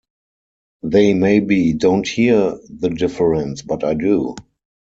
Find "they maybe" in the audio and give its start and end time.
0.81-1.73